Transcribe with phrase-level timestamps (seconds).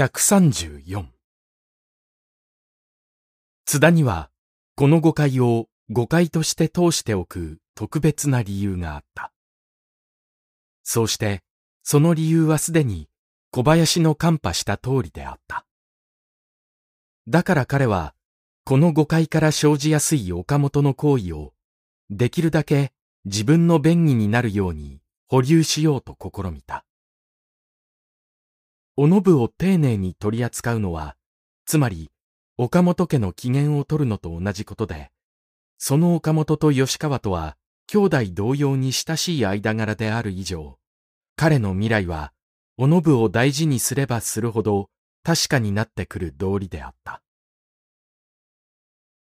[0.00, 1.04] 134
[3.66, 4.30] 津田には、
[4.74, 9.30] この誤解を誤解として通しておく特別な理由があった。
[10.84, 11.42] そうして、
[11.82, 13.10] その理由はすでに
[13.50, 15.66] 小林のカンパした通りであった。
[17.28, 18.14] だから彼は、
[18.64, 21.52] この誤解から生じやすい岡本の行為を、
[22.08, 22.94] できるだけ
[23.26, 26.86] 自分の便宜になるように保留しようと試みた。
[29.02, 31.16] おのぶを丁寧に取り扱うのは、
[31.64, 32.10] つまり、
[32.58, 35.10] 岡本家の機嫌を取るのと同じことで、
[35.78, 40.78] その岡本と吉川とは、兄弟同様に親しい間柄である以上、
[41.34, 42.34] 彼の未来は、
[42.76, 44.90] おのぶを大事にすればするほど、
[45.22, 47.22] 確かになってくる道理であった。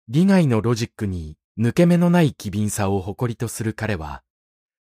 [0.06, 4.22] 利害のロジックに抜け目のない機敏さを誇りとする彼は、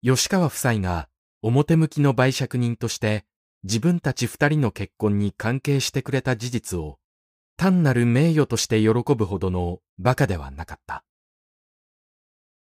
[0.02, 1.08] 吉川夫妻が
[1.40, 3.24] 表向きの売借人として
[3.64, 6.98] 自分たち二人の結婚に関係してくれた事実を
[7.56, 11.04] 単なる名誉として喜ぶほどの馬鹿ではなかった。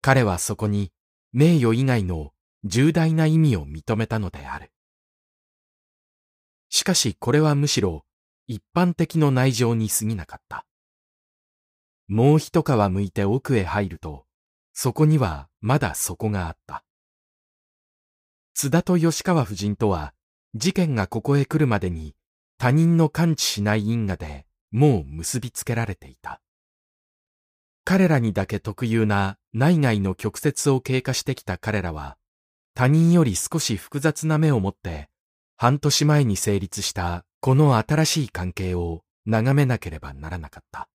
[0.01, 0.93] 彼はそこに
[1.33, 2.33] 名誉以外の
[2.65, 4.71] 重大な意味を認めたのである。
[6.71, 8.05] しかしこれはむしろ
[8.47, 10.65] 一般的の内情に過ぎなかった。
[12.07, 14.25] もう一皮向いて奥へ入ると、
[14.73, 16.83] そこにはまだ底があった。
[18.55, 20.15] 津田と吉川夫人とは
[20.55, 22.15] 事件がここへ来るまでに
[22.57, 26.41] 他人の感知しない因果でもう結びつけられていた。
[27.85, 32.19] 彼らにだけ特有な内外の曲折を経過してきた彼らは
[32.75, 35.09] 他人より少し複雑な目を持って
[35.57, 40.89] 半年前に成立したこの新しい関係を眺めなければならなかった。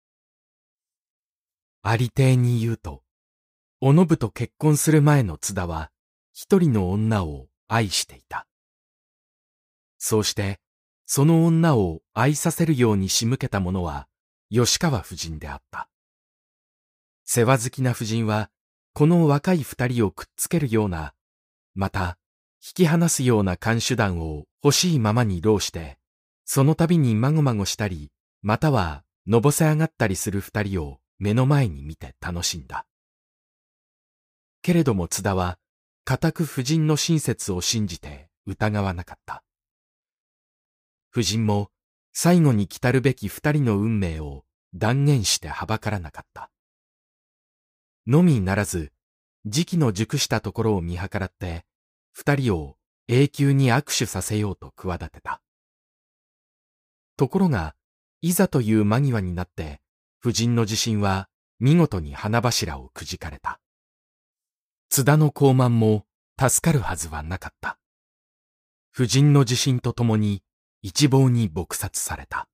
[1.83, 3.03] ありていに言うと、
[3.81, 5.91] おのぶと結婚する前の津田は
[6.31, 8.47] 一人の女を愛していた。
[10.05, 10.59] そうして、
[11.05, 14.09] その女を愛させるように仕向けたものは、
[14.51, 15.87] 吉川夫人であった。
[17.23, 18.49] 世話好きな夫人は、
[18.93, 21.13] この若い二人をくっつけるような、
[21.73, 22.17] また、
[22.61, 25.97] 引き離すような監手段を欲しいままに浪して、
[26.43, 32.85] その度にまごまごしたり、または、のぼせ上がったりする二人を目の前に見て楽しんだ。
[34.61, 35.59] けれども津田は、
[36.03, 39.45] 固く夫人の親切を信じて疑わなかった。
[41.15, 41.69] 夫人も
[42.11, 46.49] 最後に来たるべき二人の運命を断言してはばからなかった。
[48.07, 48.91] のみならず、
[49.45, 51.65] 時期の熟したところを見計らって、
[52.13, 55.43] 二人を永久に握手させようと企てた。
[57.15, 57.75] ところが、
[58.21, 59.81] いざという間際になって、
[60.25, 61.29] 夫人の自信は
[61.59, 63.59] 見事に花柱をくじかれた。
[64.89, 66.05] 津田の高慢も
[66.39, 67.77] 助かるはずはなかった。
[68.95, 70.41] 夫人の自信とともに
[70.85, 72.49] 一棒に撲殺された。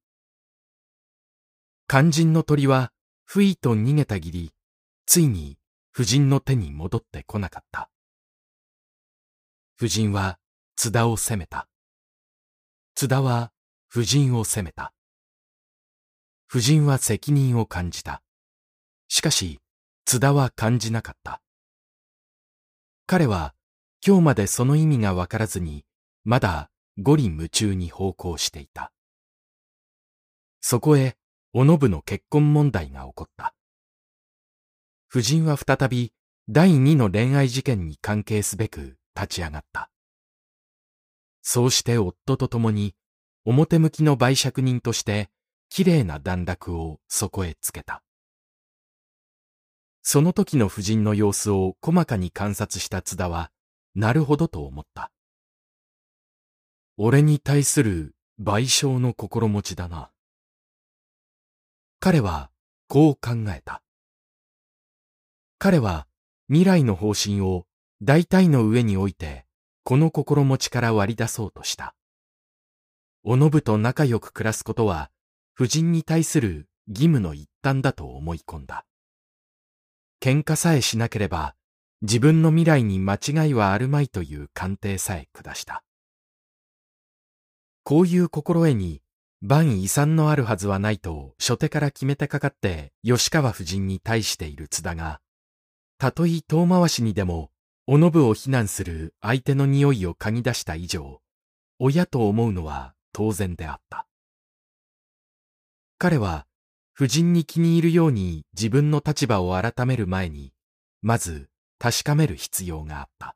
[1.87, 2.91] 肝心の鳥は
[3.25, 4.53] 不意と逃げたぎり、
[5.07, 5.57] ついに
[5.91, 7.89] 夫人の手に戻ってこなかった。
[9.81, 10.37] 夫人は
[10.75, 11.67] 津田を責めた。
[12.93, 13.51] 津田は
[13.91, 14.93] 夫人を責めた。
[16.47, 18.21] 夫人は責任を感じた。
[19.07, 19.59] しかし、
[20.05, 21.41] 津田は感じなかった。
[23.07, 23.55] 彼は
[24.05, 25.83] 今日までその意味がわからずに、
[26.23, 28.91] まだ五里夢中に奉公していた。
[30.61, 31.15] そこへ、
[31.53, 33.55] おのぶの結婚問題が起こった。
[35.09, 36.13] 夫人は再び
[36.47, 39.89] 第二の恋愛事件に関係すべく立ち上がった。
[41.41, 42.95] そうして夫と共に
[43.45, 45.29] 表向きの売借人として
[45.69, 48.03] 綺麗な段落をそこへつけた。
[50.01, 53.51] その時の夫人の様子を細かに観察した津田は、
[53.95, 55.11] なるほどと思った。
[57.01, 60.11] 俺に対する賠償の心持ちだな。
[62.01, 62.51] 彼は
[62.89, 63.81] こう考えた。
[65.59, 66.07] 彼は
[66.49, 67.65] 未来の方針を
[68.01, 69.45] 大体の上に置いて、
[69.85, 71.95] この心持ちから割り出そうとした。
[73.23, 75.09] おのぶと仲良く暮らすことは、
[75.57, 78.85] 夫人に対する義務の一端だと思い込んだ。
[80.19, 81.55] 喧嘩さえしなければ、
[82.01, 85.81] 自分の未来に間違いはあるまいという鑑定さえ下した。
[87.83, 89.01] こういう心得に、
[89.41, 95.21] 万遺産のあるはずはないと初手から決めてかかって吉川夫人に対している津田が、
[95.97, 97.51] たとえ遠回しにでも、
[97.87, 101.21] おのぶを非難する相手の匂いを嗅ぎ出した以上、
[101.79, 104.05] 親と思うのは当然であった。
[105.97, 106.45] 彼は、
[106.95, 110.53] 夫人に気に入るように自分の立場を改める前に、
[111.01, 113.35] まず確かめる必要があった。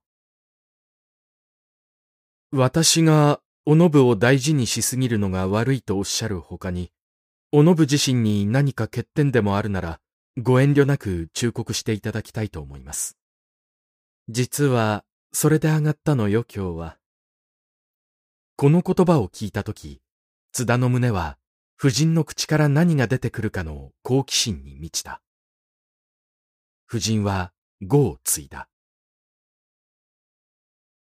[2.51, 6.91] 私がおのぶを大事にしすぎるのが悪いとおっしゃるほかに、
[7.53, 10.01] おのぶ自身に何か欠点でもあるなら、
[10.37, 13.17] ご遠慮なく忠告していただきたいと思います。
[14.27, 16.97] 実は、それで上がったのよ、今日は。
[18.57, 20.01] この言葉を聞いたとき、
[20.51, 21.37] 津田の胸は、
[21.79, 25.21] 夫人の口から何が出てくるかの好奇心に満ちた。
[26.89, 28.67] 夫人は、語を継いだ。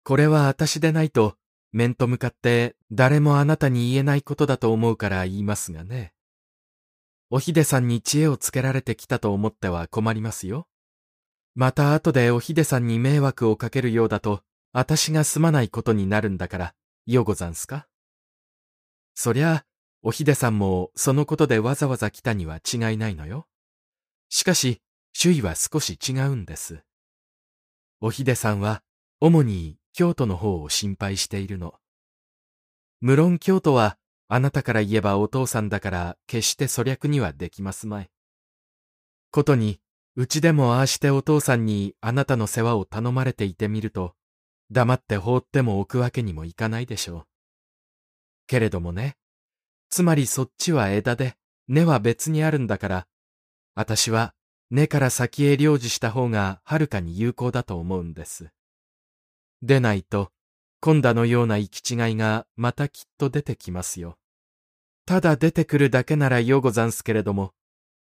[0.04, 1.38] これは私でないと、
[1.76, 6.14] 面と向かって誰もあなたに言えないことだと思うから言いますがね。
[7.30, 10.70] おひでさんに知恵をつけられてきたと思っては困りますよ。
[11.54, 14.42] また後でおひでさんに迷惑をかけるようだと、
[14.72, 16.76] 私がすまないことになるんだから、
[17.06, 17.88] よござんすか？
[19.14, 19.66] そりゃ、
[20.02, 23.48] おひでさんもそのことでわざわざ来たには違いないのよ。
[24.30, 24.82] しかし、
[25.12, 26.84] 周囲は少し違うんです。
[28.00, 28.82] おひでさんは、
[29.20, 31.76] 主に京都の方を心配しているの。
[33.00, 33.98] 無論京都は、
[34.28, 38.10] あなたから言えばお父さんだから決して粗略にはできますまい。
[39.32, 39.80] ことに、
[40.18, 44.16] うちでもああしてお父さんにあなたの世話を頼まれていてみると、
[44.70, 47.28] 黙って放っても置くわけにもいかないでしょう。
[48.48, 49.16] けれどもね、
[49.90, 51.38] つまりそっちは枝で、
[51.70, 53.08] 根は別にあるんだから、
[53.76, 54.36] 私は
[54.70, 58.50] 根から先へ領事した方がはるかに有効だと思うんです。
[59.66, 60.32] でないと、
[60.80, 64.18] 今度のような行き違いがまたきっと出てきますよ。
[65.06, 67.54] ただ出てくるだけならようござんすけれども、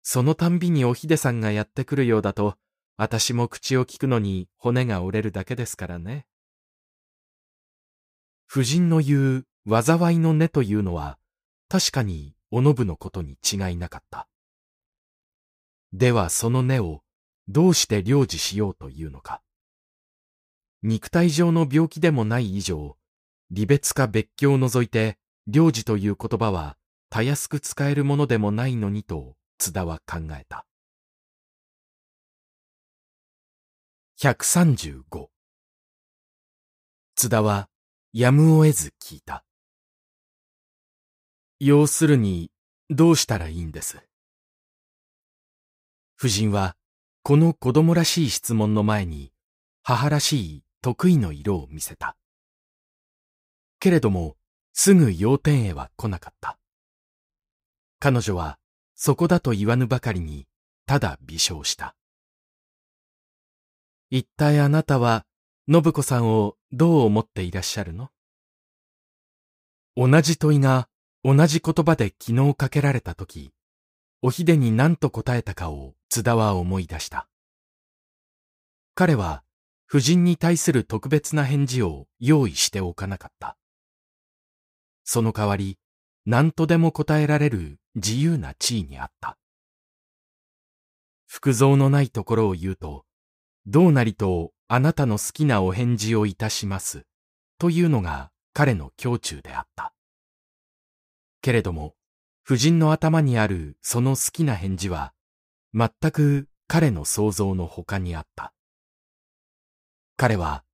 [0.03, 2.57] そのたんびにおひでさんがやってくるようだと、
[2.99, 6.27] 私も口を聞くのに骨が折れるだけですからね。
[8.51, 9.47] 夫人の言う
[9.83, 11.19] 災いの根というのは、
[11.69, 14.29] 確かにおのぶのことに違いなかった。
[15.95, 17.01] ではその根を
[17.49, 19.41] どうして領事しようというのか。
[20.87, 22.99] 肉体上の病気でもない以上、
[23.51, 25.17] 離別か別居を除いて、
[25.47, 26.77] 領事という言葉は、
[27.09, 30.67] たやすく使えるものでもないのにと、津田は考えた。
[34.21, 35.29] 135
[37.15, 37.71] 津田は、
[38.13, 39.43] やむを得ず聞いた。
[41.61, 42.51] 要するに、
[42.91, 44.07] どうしたらいいんです？
[46.21, 46.77] 夫人は、
[47.23, 49.33] この子供らしい質問の前に、
[49.83, 52.15] 母らしい得意の色を見せた。
[53.81, 54.37] けれども、
[54.75, 56.59] すぐ要点へは来なかった。
[58.01, 58.59] 彼女は、
[58.95, 60.47] そこだと言わぬばかりに、
[60.85, 61.97] ただ微笑した。
[64.11, 65.25] 一体あなたは、
[65.73, 68.11] 信子さんをどう思っていらっしゃるの？
[69.97, 70.91] 同じ問いが
[71.23, 73.55] 同じ言葉で昨日かけられたとき、
[74.21, 77.27] おひでに何と答えたかを津田は思い出した。
[78.95, 79.44] 彼は
[79.95, 83.57] 夫人に対する特別な返事を用意しておかなかった。
[85.05, 85.79] その代わり、
[86.27, 89.39] 何とでも答えられる自由な地位にあった。
[91.27, 93.05] 服造のないところを言うと、
[93.67, 97.07] どうなりとあなたの好きなお返事をいたします、
[97.59, 99.95] というのが彼の胸中であった。
[101.41, 101.95] けれども、
[102.45, 105.13] 夫人の頭にあるその好きな返事は、
[105.73, 108.55] 全く彼の想像の他にあった。
[110.17, 110.65] 彼は、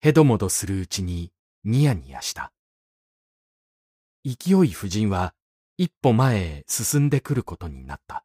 [0.00, 1.32] へどもどするうちに
[1.64, 2.52] ニヤニヤした。
[4.24, 5.34] 勢い夫人は
[5.78, 8.24] 一歩前へ進んでくることになった。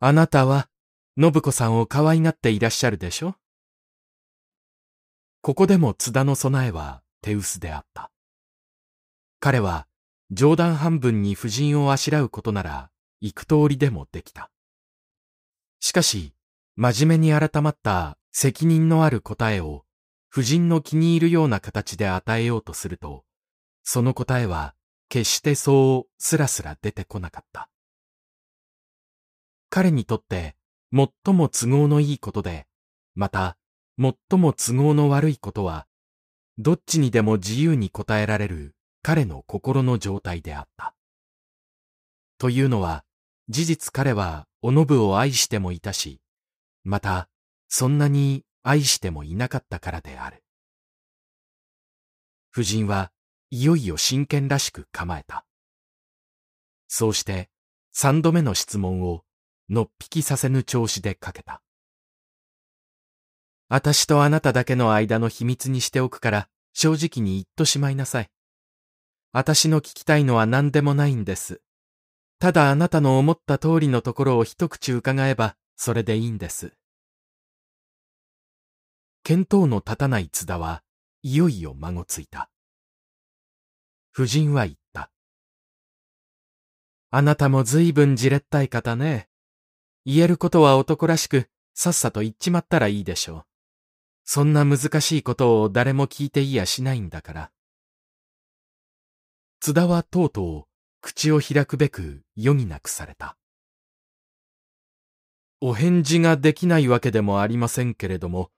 [0.00, 0.68] あなたは、
[1.20, 3.34] 信子さんを可愛がっていらっしゃるでしょ？
[5.42, 8.10] ここでも津田の備えは手薄であった。
[9.40, 9.86] 彼は
[10.30, 14.50] 冗談半分に夫人をあしらうことなら幾通りでもできた。
[15.80, 16.32] しかし、
[16.76, 19.84] 真面目に改まった責任のある答えを
[20.32, 23.24] 夫人の気に入るような形で与えようとすると、
[23.82, 24.74] その答えは
[25.08, 27.70] 決してそうすらすら出てこなかった。
[29.70, 30.56] 彼にとって
[30.92, 32.66] 最も都合のいいことで、
[33.14, 33.56] また
[33.98, 35.86] 最も都合の悪いことは、
[36.58, 40.94] どっちにでも自由に答えられる彼の心の状態であった。
[42.38, 43.04] というのは、
[43.48, 46.20] 事実彼はおのぶを愛してもいたし、
[46.84, 47.28] また
[47.68, 50.42] そんなに愛してもいなかったからである。
[52.52, 53.12] 夫人は
[53.50, 55.44] いよいよ真剣らしく構えた。
[56.88, 57.50] そうして
[57.92, 59.22] 三度目の質問を
[59.68, 61.62] のっぴきさせぬ調子でかけた。
[63.68, 68.30] 私とあなただけの間の秘密にしておくから正直に言っとしまいなさい。
[69.32, 71.60] 私の聞きたいのは何でもないんです。
[72.38, 76.77] ただあなたの思った通りのところを一口伺えばそれでいいんです。
[79.28, 80.82] 見当の立たない津田は
[81.20, 82.48] いよいよ孫ついた。
[84.14, 85.10] 夫人は言った。
[87.10, 89.28] あなたも随分じれったい方ね。
[90.06, 93.44] 言えることは男らしく、さっさと言っちまったらいいでしょう。
[94.24, 97.50] そんな難しいことを誰も聞いていやしないんだから。
[99.60, 100.64] 津田はとうとう
[101.02, 103.36] 口を開くべく余儀なくされた。
[105.60, 108.50] お返事ができないわけでもありませんけれども、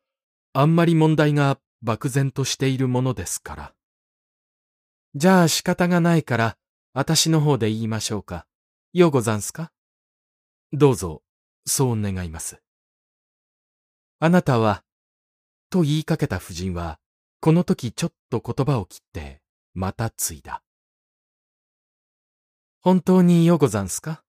[0.53, 3.73] あんまり問題が漠然としているものですから。
[5.15, 6.57] じゃあ仕方がないから、
[6.93, 8.47] 私の方で言いましょうか。
[8.93, 9.71] ようござんすか？
[10.73, 11.23] どうぞ、
[11.67, 12.61] そう願います。
[14.19, 14.83] あなたは、
[15.71, 16.99] と言いかけた夫人は、
[17.41, 19.41] この時ちょっと言葉を切って、
[19.73, 20.63] また継いだ。
[22.83, 24.25] 本当にようござんすか？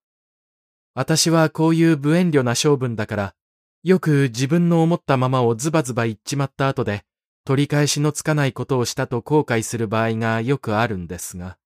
[0.94, 3.34] 私はこういう無遠慮な性分だから、
[3.82, 7.04] よく自分の思ったままをズバズバ言っちまった後で、
[7.44, 11.58] 取り返しのつかないことをしたと後悔する場合がよくあるんですが。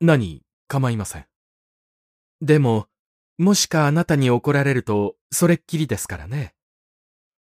[0.00, 1.26] 何、構いません。
[2.42, 2.86] でも、
[3.38, 6.54] もしかあなたに怒られると、それっきりですからね。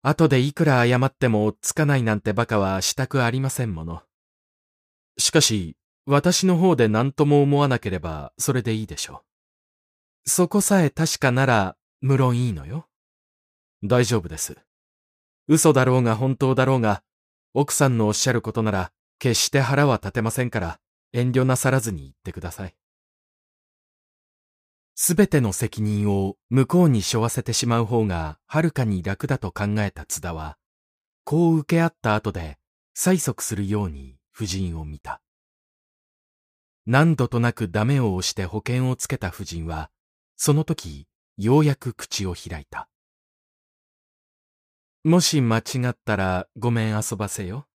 [0.03, 4.03] 後でいくら謝ってもつかないなんて馬鹿はしたくありませんもの。
[5.17, 9.23] しかし、私の方で何とも思わなければそれでいいでしょ
[10.25, 10.29] う。
[10.29, 12.87] そこさえ確かなら無論いいのよ。
[13.85, 14.57] 大丈夫です。
[15.47, 17.03] 嘘だろうが本当だろうが、
[17.53, 20.79] 奥さんのおっしゃることなら決して腹は立てませんから
[21.11, 22.75] 遠慮なさらずに言ってください。
[24.95, 30.57] すべての責任を向こうに背負わせてしまう方がはるかに楽だと考えた津田は、
[31.25, 32.57] こう受け合った後で
[32.97, 35.21] 催促するように夫人を見た。
[36.85, 39.89] 何度となくダメを押して保険をつけた夫人は、
[40.37, 42.87] その時、ようやく口を開いた。
[45.03, 47.67] もし間違ったらごめん遊ばせよ。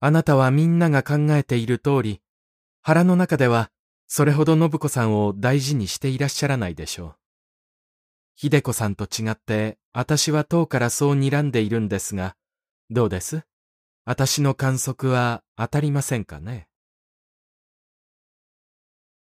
[0.00, 2.20] あなたはみんなが考えている通り、
[2.82, 3.70] 腹の中では
[4.08, 7.16] それほど信子さんを大事にしていらっしゃらないでしょう。
[8.36, 12.36] 秀子さんと違って、私は当からそう睨んでいるんですが、
[12.90, 13.42] どうです？
[14.04, 16.68] 私の観測は当たりませんかね？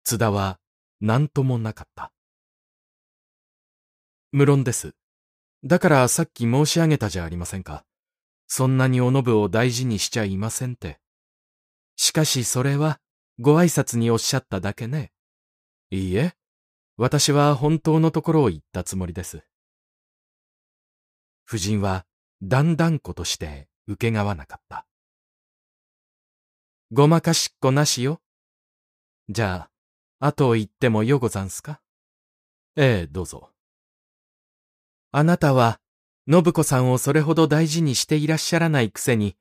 [0.04, 0.58] 津田は
[1.00, 2.12] 何ともなかった。
[4.30, 4.94] 無論です。
[5.64, 7.84] だからさっき申し上げたじゃありませんか。
[8.48, 10.98] そんなにおのぶを大事にしちゃいませんって。
[11.96, 13.00] しかしそれは
[13.38, 15.12] ご挨拶におっしゃっただけね。
[15.90, 16.34] いいえ、
[16.96, 19.44] 私は本当のところを言ったつもりです。
[21.48, 22.06] 夫人は
[22.42, 24.86] だんだんことして受けがわなかった。
[26.90, 28.20] ごまかしっこなしよ。
[29.28, 29.68] じゃ
[30.18, 31.80] あ、後を言ってもよござんすか？
[32.76, 33.51] ええ、どうぞ。
[35.14, 35.78] あなたは、
[36.26, 39.36] 信子さんをそれほど大事にしていらっしゃらないくせに、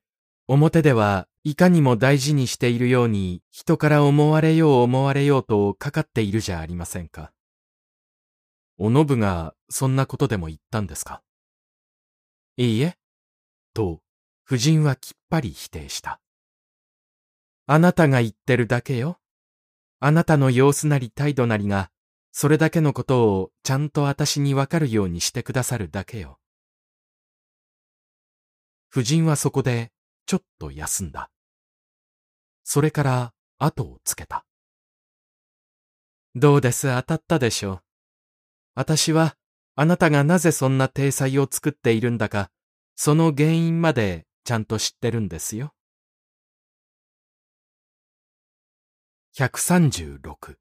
[0.48, 7.32] 表ではいかにも大事にしているように人から思われよう思われようとかかっているじゃありませんか。
[8.78, 11.22] おのぶがそんなことでも言ったんですか
[12.58, 12.98] いいえ。
[13.74, 14.02] と、
[14.46, 16.20] 夫人はきっぱり否定した。
[17.66, 19.20] あなたが言ってるだけよ。
[20.02, 21.92] あなたの様子なり態度なりが、
[22.32, 26.40] それだけのことをちゃんと私にわかるようにしてくださるだけよ。
[28.92, 29.92] 夫人はそこで
[30.26, 31.30] ちょっと休んだ。
[32.64, 34.46] それから後をつけた。
[36.36, 36.88] どうです？
[36.88, 37.74] 当たったでしょ？
[37.74, 37.82] う。
[38.76, 39.36] 私は
[39.76, 42.50] あなたがなぜそんな体裁を作っているんだか、
[42.96, 45.74] その原因までちゃんと知ってるんですよ。
[49.38, 50.61] 136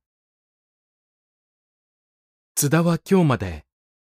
[2.54, 3.64] 津田は今日まで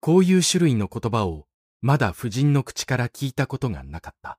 [0.00, 1.46] こういう種類の言葉を
[1.82, 4.38] まだ夫人の口から聞いたことがなかった。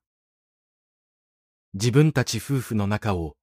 [1.74, 3.36] 自分たち夫婦の中を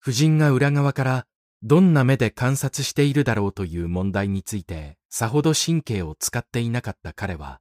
[0.00, 1.26] 夫人が裏側から
[1.62, 7.60] どんな目で観察しているだろうという問題についてさほど神経を使っていなかった彼は、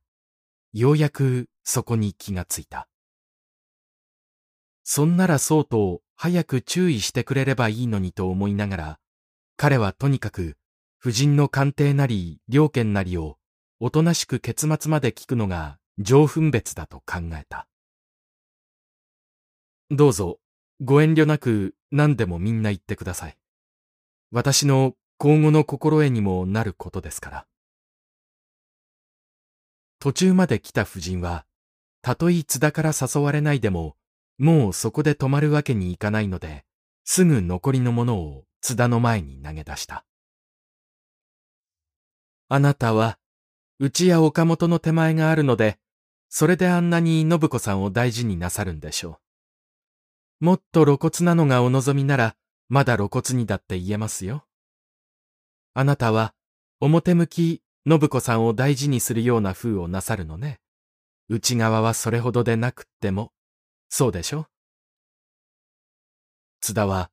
[0.73, 2.87] ようやくそこに気がついた。
[4.83, 8.99] そんならそうと早く注意してくれればいいのにと思いながら、
[9.55, 10.57] 彼はとにかく
[11.05, 13.37] 夫人の鑑定なり良見なりを
[13.81, 17.67] おとなしく結末まで聞くのが上分別だと考えた。
[19.91, 20.39] どうぞ、
[20.79, 23.37] ご遠慮なく何でもみんな言ってください。
[24.31, 27.47] 私の今後の心得にもなることですから。
[29.99, 31.45] 途中まで来た夫人は、
[32.01, 33.97] たとえ津田から誘われないでも、
[34.37, 36.63] もうそこで止まるわけにいかないので、
[37.03, 40.05] すぐ残りのものを津田の前に投げ出した。
[42.49, 43.17] あなたは、
[43.79, 45.79] うちや岡本の手前があるので、
[46.29, 49.19] それであんなに信子さんを大事になさるんでしょ
[50.41, 50.45] う。
[50.45, 52.35] もっと露骨なのがお望みなら、
[52.69, 54.45] まだ露骨にだって言えますよ。
[55.73, 56.33] あなたは、
[56.79, 60.59] 表向き、信子さんを大事にするような風をなさるのね。
[61.29, 63.31] 内側はそれほどでなくっても、
[63.89, 64.47] そうでしょ？
[66.61, 67.11] 津田は、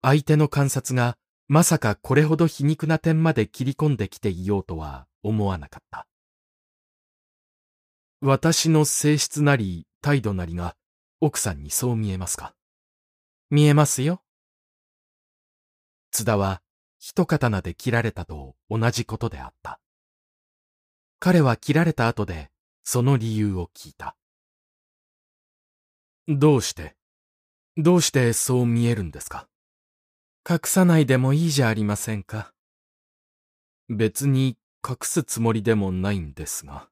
[0.00, 1.16] 相手の観察が
[1.48, 6.06] まさかこれほど皮肉な点まで切り込んできていようとは思わなかった。
[8.20, 10.76] 私の性質なり態度なりが
[11.20, 12.54] 奥さんにそう見えますか？
[13.50, 14.22] 見えますよ。
[16.10, 16.62] 津田は
[16.98, 19.80] 一刀で切られたと同じことであった。
[21.18, 22.50] 彼は切られた後で
[22.84, 24.16] その理由を聞いた。
[26.28, 26.96] どうして？
[27.76, 29.48] どうしてそう見えるんですか？
[30.48, 32.52] 隠さないでもいいじゃありませんか。
[33.88, 36.88] 別に隠すつもりでもないんですが。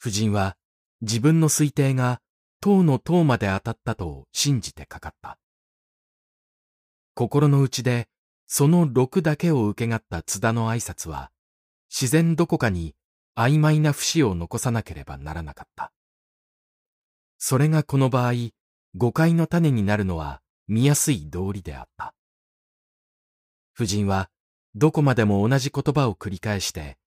[0.00, 0.56] 夫人は
[1.00, 2.20] 自分の推定が
[2.60, 5.36] 塔の塔まで当たったと信じてかかった。
[7.14, 8.06] 心の内で
[8.46, 11.32] その六だけを受けがった津田の挨拶は
[11.90, 12.94] 自然どこかに
[13.36, 15.90] 曖昧な節を残さなければならなかった。
[17.36, 18.32] それがこの場合
[18.96, 22.14] 誤解の種になるのは見やすい道理であった。
[23.74, 24.30] 夫人は
[24.74, 26.98] どこまでも同じ言葉を繰り返して、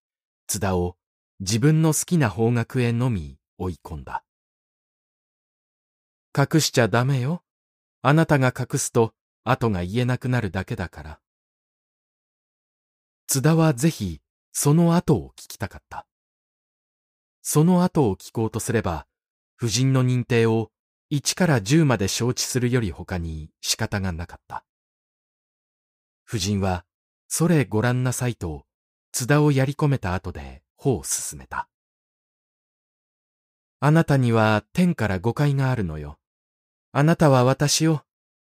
[0.47, 0.97] 津田を
[1.39, 4.23] 自分の好きな方角へのみ追い込んだ。
[6.37, 7.43] 隠しちゃダメよ。
[8.01, 9.13] あなたが隠すと
[9.43, 11.19] 後が言えなくなるだけだから。
[13.27, 16.07] 津田はぜひその後を聞きたかった。
[17.41, 19.07] その後を聞こうとすれば、
[19.61, 20.71] 夫人の認定を
[21.11, 24.63] 1から10まで承知するより他に仕方がなかった。
[26.25, 26.85] 夫人は、
[27.27, 28.65] それご覧なさいと、
[29.11, 31.67] 津田をやり込めた後で歩を進めた。
[33.81, 36.17] あなたには天から誤解があるのよ。
[36.93, 38.01] あなたは私を、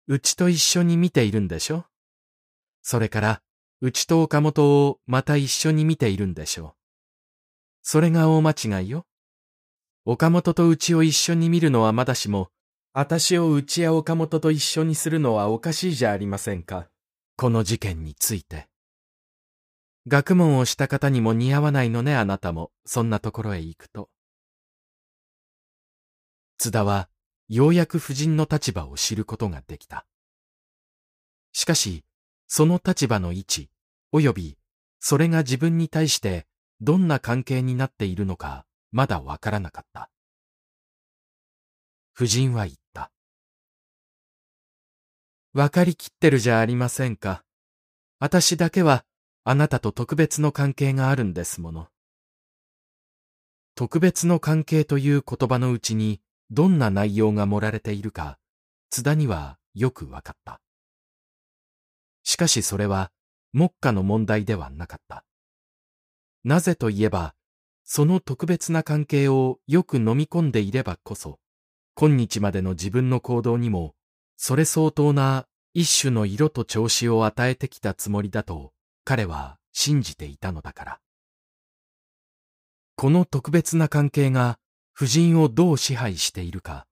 [0.08, 1.86] うちと一緒に見ているんでしょ？
[2.82, 3.41] それから、
[3.82, 6.67] うちと岡本をまた一緒に見ているんでしょ？
[6.67, 6.73] う。
[7.82, 9.06] それが大間違いよ。
[10.06, 12.50] 岡本とうちを一緒に見るのはまだしも、
[12.92, 16.89] 私をうちや岡本と一緒にするのはおかしいじゃありませんか。
[17.38, 18.68] この事件について。
[20.06, 24.10] 学問をした方にも似合わないのね、あなたも、そんなところへ行くと。
[26.58, 27.08] 津田は、
[27.48, 30.06] ようやく夫人の立場を知ることができた。
[31.54, 32.04] しかし、
[32.48, 33.70] その立場の位置、
[34.13, 34.58] 及び、
[35.00, 36.46] それが自分に対して
[36.82, 40.12] どんな関係になっているのかまだわからなかった。
[42.15, 43.12] 夫人は言った。
[45.53, 47.43] わかりきってるじゃありませんか。
[48.19, 49.03] 私だけは
[49.43, 51.88] あなたと特別の関係があるんですもの。
[53.73, 58.38] 特別の関係という言葉のうちにどんな内容が盛られているか、
[58.91, 60.62] 津田にはよくわかった。
[62.23, 63.12] しかしそれは
[63.53, 65.25] 目下の問題ではなかった。
[66.43, 67.34] なぜといえば、
[67.84, 71.39] その特別な関係をよく飲み込んでいればこそ、
[71.96, 73.96] 今日までの自分の行動にも、
[74.38, 78.74] それ相当な一種の色と調子を与えてきたつもりだと
[79.06, 81.00] 彼は信じていたのだから。
[82.96, 84.60] この特別な関係が
[84.96, 86.86] 夫人をどう支配しているか、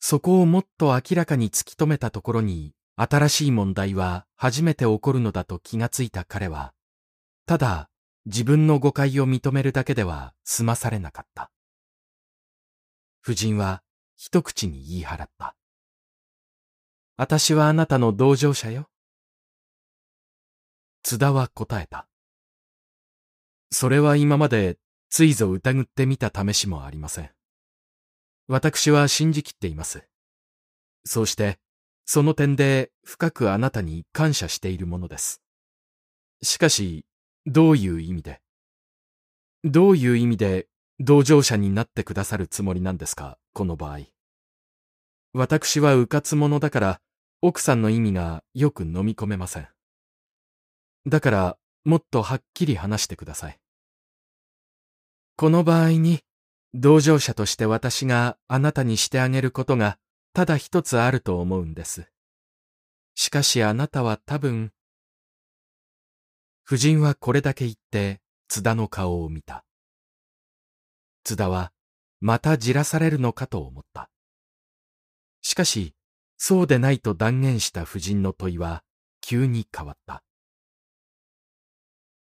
[0.00, 6.72] そこをもっと明らかに突き止めたところに新しい問題は初めて起こるのだと気がついた彼は、
[7.46, 7.89] ただ
[8.32, 11.50] 自分の誤解を認めるだけでは済まされなかった。
[13.24, 13.82] 夫人は
[14.16, 15.56] 一口に言い払った。
[17.16, 18.88] 私はあなたの同情者よ。
[21.02, 22.06] 津田は答えた。
[23.72, 27.30] それは今までついぞ疑ってみた試しもありません。
[28.46, 30.04] 私は信じきっています。
[31.04, 31.58] そうして、
[32.04, 35.42] その点で深くあなたに感謝しているものです。
[36.42, 37.04] しかし、
[37.46, 38.40] どういう意味で？
[39.64, 43.38] どういう意味で同情者になってくださるつもりなんですか？
[43.52, 44.00] この場合。
[45.32, 47.00] 私は迂闊者だから
[47.40, 49.68] 奥さんの意味がよく飲み込めません。
[51.06, 53.58] だからもっとはっきり話してください。
[55.36, 56.20] この場合に
[56.74, 59.98] 同情者として私があなたにしてあげることが
[60.34, 62.10] ただ一つあると思うんです。
[63.14, 64.72] しかしあなたは多分
[66.66, 69.64] 夫人はこれだけ言って、津田の顔を見た。
[71.24, 71.72] 津田は、
[72.20, 74.10] またじらされるのかと思った。
[75.42, 75.94] しかし、
[76.36, 78.82] そうでないと断言した夫人の問いは、
[79.20, 80.22] 急に変わった。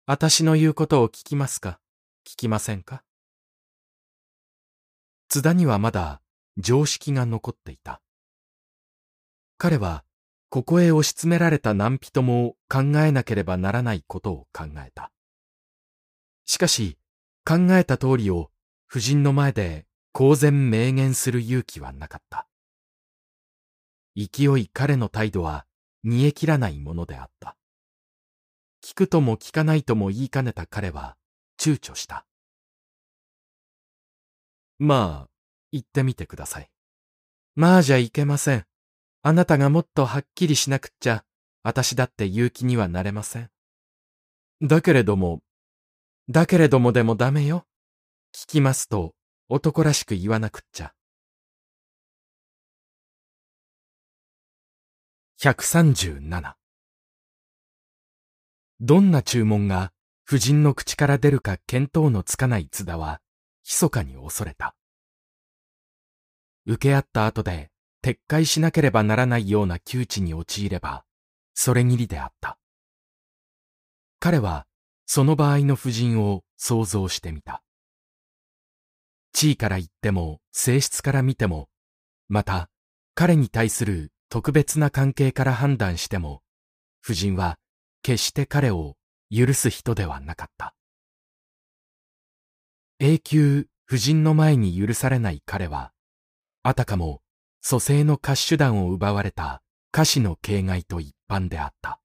[0.05, 1.79] 私の言うことを聞きますか？
[2.25, 3.03] 聞きませんか？
[5.29, 6.21] 津田にはまだ
[6.57, 8.01] 常識が残っていた。
[9.57, 10.03] 彼は、
[10.51, 15.09] ここへ押し詰められた何人も考えなければならないことを考えた。
[16.45, 16.97] しかし、
[17.45, 18.51] 考えた通りを
[18.91, 22.49] 夫人の前で公然明言する勇気はなかった。
[24.17, 25.65] 勢い彼の態度は
[26.03, 27.55] 煮え切らないものであった。
[28.83, 31.15] 聞くとも聞かないとも言いかねた彼は
[31.57, 32.25] 躊躇した。
[34.79, 35.29] まあ、
[35.71, 36.69] 言ってみてください。
[37.55, 38.65] まあじゃいけません。
[39.23, 41.23] あなたがもっとはっきりしなくっちゃ、
[41.63, 43.49] 私だって勇気にはなれません。
[44.62, 45.41] だけれども、
[46.27, 47.65] だけれどもでもダメよ。
[48.34, 49.13] 聞きますと、
[49.49, 50.93] 男らしく言わなくっちゃ。
[55.41, 56.53] 137
[58.79, 59.91] どんな注文が
[60.27, 63.21] 夫人の口から出るか見当のつかない津田は、
[63.63, 64.75] 密かに恐れた。
[66.65, 67.70] 受け合った後で
[68.03, 71.05] 撤回しなければならないような窮地に陥れば、
[71.53, 72.57] それぎりであった。
[74.19, 74.65] 彼は、
[75.05, 77.63] その場合の夫人を想像してみた。
[79.33, 81.69] 地位から言っても、性質から見ても、
[82.27, 82.69] また、
[83.13, 86.41] 彼に対する特別な関係から判断しても、
[87.03, 87.59] 夫人は
[88.01, 88.95] 決して彼を
[89.29, 90.73] 許す人ではなかった。
[92.99, 95.91] 永久夫人の前に許されない彼は、
[96.63, 97.21] あたかも
[97.63, 99.62] 蘇生の歌手団を奪われた
[99.93, 102.00] 歌詞の形骸と一般であった。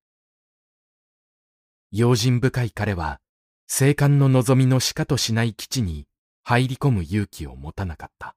[1.90, 3.20] 用心深い彼は、
[3.66, 6.06] 生還の望みのしかとしない基地に
[6.42, 8.36] 入り込む勇気を持たなかった。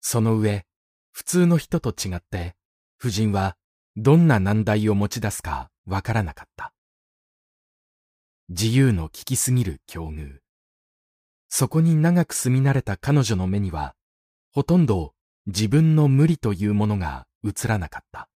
[0.00, 0.66] その上、
[1.12, 2.56] 普通の人と違って、
[2.98, 3.56] 夫人は
[3.96, 6.72] どんな難題を持ち出すかわからなかった。
[8.48, 10.38] 自由の利きすぎる境遇。
[11.48, 13.94] そこに長く住み慣れた彼女の目には、
[14.52, 15.14] ほとんど
[15.46, 18.28] 自分の無理というものが映らなかった。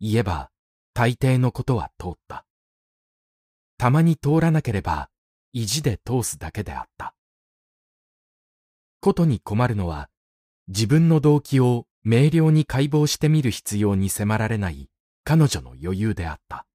[0.00, 0.50] 言えば、
[0.92, 2.44] 大抵のことは通った。
[3.78, 5.10] たまに通らなければ、
[5.52, 7.14] 意地で通すだけであった。
[9.00, 10.10] ことに困るのは、
[10.68, 14.90] 自分の動機を明瞭に解剖してみる必要に迫られない
[15.24, 16.66] 彼女の余裕であった。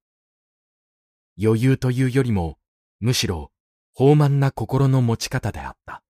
[1.40, 2.58] 余裕というよりも、
[2.98, 3.52] むしろ
[3.98, 6.02] 豊満な心の持ち方であった。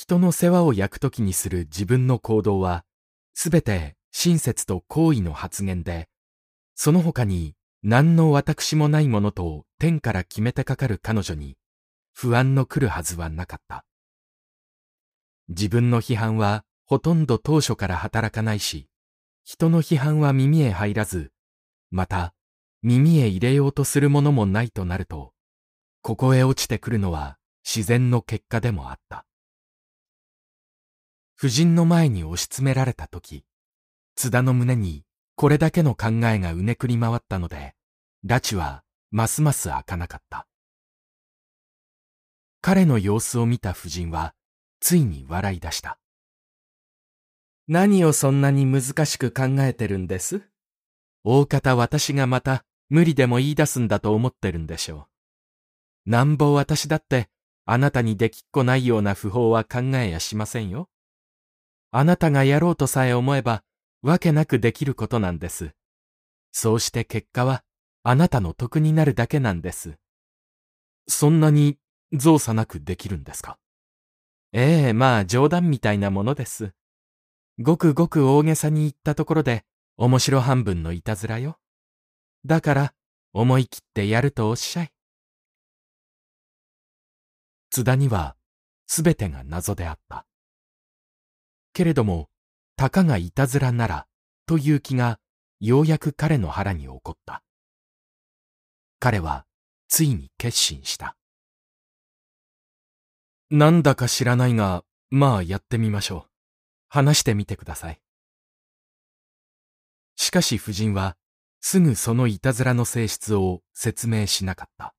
[0.00, 2.84] 人の世話を焼くときにする自分の行動は、
[3.34, 6.08] すべて親切と好意の発言で、
[6.76, 11.56] その他に何の私もないものと天から決めてかかる彼女に、
[12.12, 13.84] 不安の来るはずはなかった。
[15.48, 18.88] 自分の批判はほとんど当初から働かないし、
[19.42, 21.32] 人の批判は耳へ入らず、
[21.90, 22.34] また
[22.84, 25.32] 耳へ入れようとするものもないとなると、
[26.02, 29.24] ここへ落ちてくるのは自然の結果でもあった。
[31.40, 33.44] 夫人の前に押し詰められた時、
[34.16, 35.04] 津田の胸に
[35.36, 37.76] これだけの考えがうねくり回ったので、
[38.26, 40.48] 拉致はますます開かなかった。
[42.60, 44.34] 彼の様子を見た夫人は、
[44.80, 46.00] ついに笑い出した。
[47.68, 50.42] 何をそんなに難しく考えてるんです？
[51.22, 55.06] 大方私がまた無理でも言い出すんだと思ってるんでしょ
[56.06, 56.10] う。
[56.10, 57.28] なんぼ私だって
[57.64, 60.88] あなたにできっこないような不法は考えやしませんよ。
[61.90, 63.62] あなたがやろうとさえ思えば、
[64.02, 65.74] わけなくできることなんです。
[66.52, 67.64] そうして結果は、
[68.02, 69.98] あなたの得になるだけなんです。
[71.06, 71.78] そんなに
[72.12, 73.58] 造作なくできるんですか？
[74.52, 76.72] ええ、まあ冗談みたいなものです。
[77.58, 79.64] ごくごく大げさに言ったところで、
[79.96, 81.58] 面白半分のいたずらよ。
[82.44, 82.94] だから、
[83.32, 84.92] 思い切ってやるとおっしゃい。
[87.70, 88.36] 津田には、
[88.86, 90.24] すべてが謎であった。
[91.78, 92.28] けれども、
[92.74, 94.08] たかがいたずらなら、
[94.46, 95.20] という気が、
[95.60, 97.44] ようやく彼の腹に起こった。
[98.98, 99.46] 彼は、
[99.86, 101.16] ついに決心した。
[103.50, 106.30] なんだか知らないが、まあやってみましょう。
[106.88, 108.00] 話してみてください。
[110.16, 111.16] しかし夫人は、
[111.60, 114.96] すぐそのいたずらの性質を説明しなかった。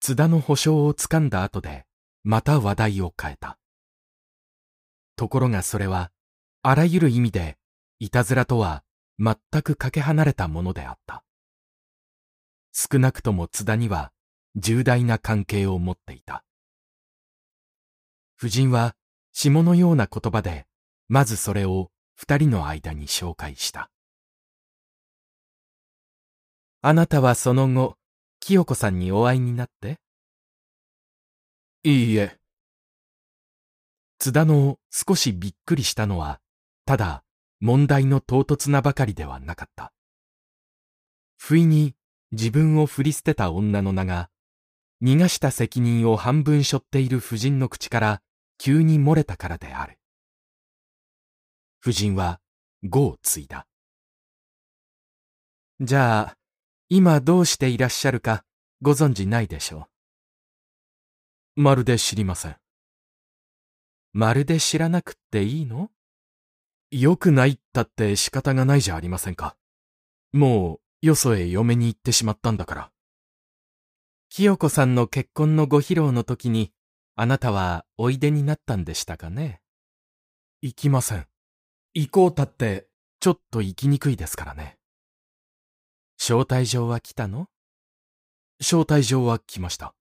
[0.00, 1.86] 津田の保証をつかんだ後で、
[2.24, 3.56] また話題を変えた。
[5.20, 6.10] ところがそれは、
[6.62, 7.58] あらゆる意味で、
[7.98, 8.84] いたずらとは
[9.18, 11.22] 全くかけ離れたものであった。
[12.72, 14.12] 少なくとも津田には
[14.56, 16.42] 重大な関係を持っていた。
[18.38, 18.96] 夫人は
[19.34, 20.66] 下のような言葉で、
[21.08, 23.90] まずそれを二人の間に紹介した。
[26.80, 27.98] あなたはその後、
[28.38, 30.00] 清子さんにお会いになって？
[31.82, 32.39] いいえ。
[34.20, 36.40] 津田の少しびっくりしたのは、
[36.84, 37.24] ただ
[37.58, 39.94] 問題の唐突なばかりではなかった。
[41.38, 41.94] 不意に
[42.30, 44.28] 自分を振り捨てた女の名が、
[45.02, 48.20] 逃がした責任を半分背負っている夫人の口から
[48.58, 49.98] 急に漏れたからである。
[51.82, 52.40] 夫人は
[52.86, 53.66] 語を継いだ。
[55.80, 56.36] じゃあ、
[56.90, 58.44] 今どうしていらっしゃるか
[58.82, 59.88] ご存知ないでしょ
[61.56, 61.62] う。
[61.62, 62.59] まるで知りません。
[64.12, 65.90] まるで知らなくっていいの？
[66.90, 69.56] 良くないったって仕方がないじゃありませんか。
[70.32, 72.90] もう、よそへ嫁に行ってしまったんだから。
[74.28, 76.72] 清子さんの結婚のご披露の時に、
[77.14, 79.60] あなたはおいでになったんでしたかね？
[80.62, 81.26] 行きません。
[81.94, 82.88] 行こうたって、
[83.20, 84.76] ちょっと行きにくいですからね。
[86.18, 87.48] 招待状は来たの？
[88.60, 89.94] 招待状は来ました。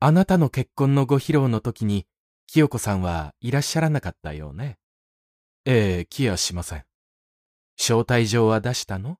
[0.00, 2.06] あなたの結婚のご披露の時に、
[2.46, 4.78] 清子さんはいらっしゃらなかったようね。
[5.64, 6.84] ええ、来やしません。
[7.76, 9.18] 招待状は出したの？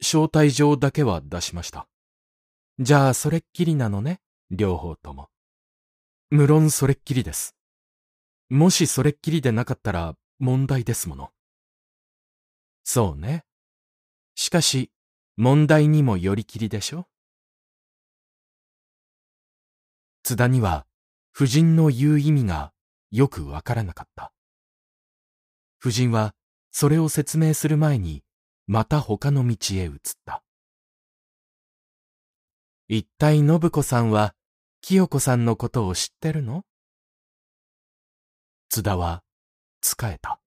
[0.00, 1.86] 招待状だけは出しました。
[2.78, 5.28] じゃあ、それっきりなのね、両方とも。
[6.30, 7.54] 無論それっきりです。
[8.48, 11.30] もしそれっきりでなかったら問題ですもの。
[12.82, 13.44] そうね。
[14.34, 14.90] しかし、
[15.36, 17.06] 問題にもよりきりでしょ？
[20.22, 20.86] 津田には、
[21.40, 22.72] 夫人の言う意味が
[23.12, 24.32] よくわからなかった。
[25.80, 26.34] 夫人は、
[26.72, 28.24] それを説明する前に、
[28.66, 30.42] また他の道へ移った。
[32.88, 34.34] 一体信子さんは、
[34.80, 36.64] 清子さんのことを知ってるの？
[38.68, 39.22] 津田は、
[39.80, 40.40] 仕えた。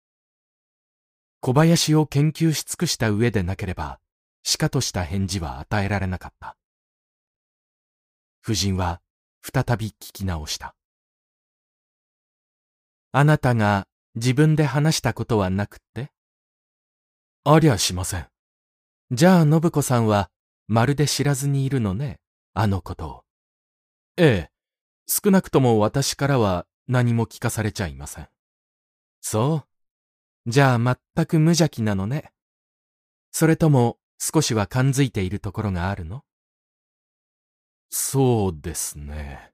[1.40, 4.02] 小林を研究し尽くした上でなければ、
[4.44, 6.58] しかとした返事は与えられなかった。
[8.44, 9.02] 夫人は
[9.42, 10.76] 再び聞き直した。
[13.14, 16.12] あなたが自分で話したことはなくって？
[17.44, 18.28] ありゃしません。
[19.12, 20.30] じゃあ信子さんは
[20.68, 22.20] まるで知らずにいるのね、
[22.54, 23.24] あのことを。
[24.16, 24.52] ええ、
[25.08, 28.30] 少なくとも私からは何も聞かされちゃいません。
[29.20, 29.66] そ
[30.46, 30.50] う。
[30.50, 32.32] じゃあ全く無邪気なのね。
[33.32, 36.24] それとも少しは感づいているところがあるの？
[37.90, 39.52] そうですね。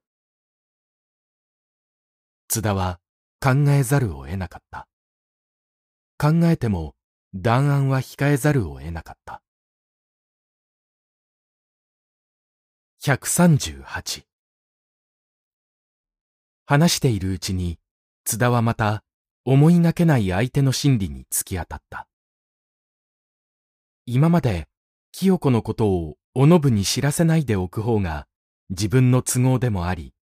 [2.48, 3.00] 津田は
[3.40, 4.88] 考えざるを得なかった。
[6.18, 6.94] 考えても
[7.34, 9.42] 弾丸は控えざるを得なかった。
[13.02, 14.24] 138
[16.66, 17.78] 話しているうちに
[18.24, 19.04] 津田はまた
[19.44, 22.08] 思いがけない相手の心理に突き当たった。
[24.04, 24.66] 今まで
[25.12, 28.26] 清子のことをおのぶに知らせないでおく方が
[28.70, 30.12] 自分の都合でもあり、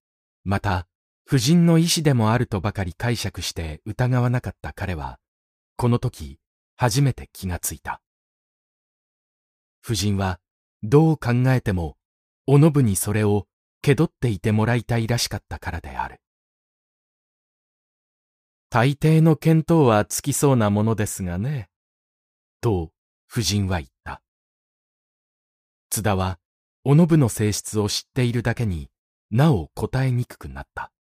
[0.45, 0.87] また
[1.29, 5.19] 夫人の意志でもあるとばかり解釈して疑わなかった彼は、
[5.77, 6.39] この時
[6.77, 8.01] 初めて気がついた。
[9.85, 10.39] 夫人は
[10.85, 11.97] どう考えても
[12.47, 13.49] おのぶにそれを
[13.83, 16.21] 気取っていてもらいたいらしかったからである。
[18.71, 21.69] 大抵の見当はつきそうなものですがね。
[22.61, 22.93] と
[23.29, 24.23] 夫人は言った。
[25.91, 26.39] 津田は、
[26.85, 28.91] おのぶの性質を知っているだけに
[29.31, 30.93] なお答えにくくなった。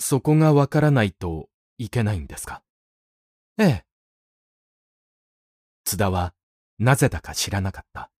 [0.00, 2.62] そこがわからないといけないんですか？
[3.58, 3.84] ええ。
[5.84, 6.34] 津田は
[6.78, 8.10] なぜだか知らなかった。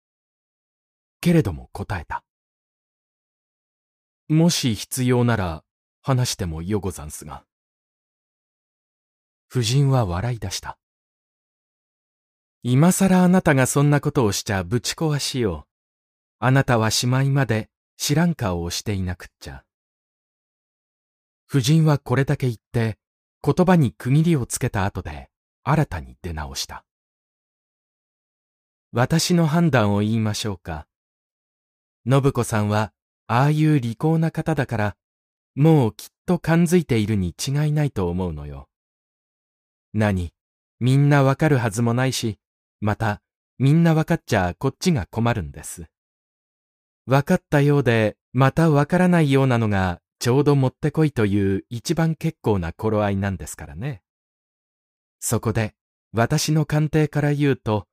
[1.23, 2.23] けれども答えた。
[4.29, 5.65] もし必要なら
[6.03, 7.45] 話してもよござんすが。
[9.51, 10.79] 夫人は笑い出した。
[12.63, 15.71] 今更あなたがそんなことをしちゃぶち壊しよう。
[16.41, 19.65] あなたはしまいまで知らん顔をしていなくっちゃ。
[21.53, 22.97] 夫人はこれだけ言って、
[23.43, 25.31] 言葉に区切りをつけた後で、
[25.65, 26.85] 新たに出直した。
[28.93, 30.87] 私の判断を言いましょうか。
[32.09, 32.93] 信子さんは、
[33.27, 34.97] ああいう利口な方だから、
[35.57, 38.69] もうきっと感づいているに違いないと思うのよ。
[39.93, 40.33] 何、
[40.79, 42.39] みんなわかるはずもないし、
[42.81, 43.23] また、
[43.59, 45.87] みんなわかっちゃこっちが困るんです。
[47.07, 54.03] わかったようで、またわからないようなのが、ちょうどもってこいという一番結構な頃合いなんですからね。
[55.19, 55.75] そこで、
[56.13, 57.87] 私の鑑定から言うと、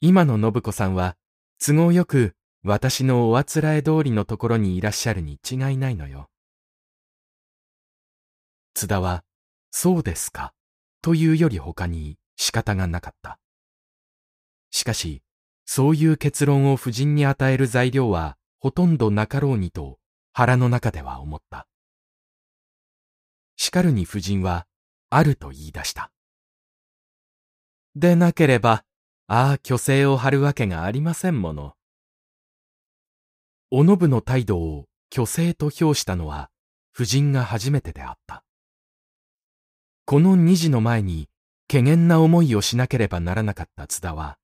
[0.00, 1.16] 今の信子さんは、
[1.58, 6.30] 都合よく私のおあつらえ通りのところにいらっしゃるに違いないのよ。
[8.74, 9.24] 津田は、
[9.72, 10.54] そうですか、
[11.00, 13.40] というより他に仕方がなかった。
[14.70, 15.24] しかし、
[15.66, 19.98] そういう結論を夫人に与える材料はほとんどなかろうにと
[20.32, 21.66] 腹の中では思った。
[23.72, 24.66] かるに夫人は、
[25.10, 26.12] あると言い出した。
[27.96, 28.84] でなければ、
[29.26, 31.74] ああ虚勢を張るわけがありませんもの。
[33.70, 36.50] おのぶの態度を虚勢と評したのは、
[36.94, 38.44] 夫人が初めてであった。
[40.04, 41.28] この二時の前に、
[41.70, 44.38] 怪げな思いをしなければならなかった津田は、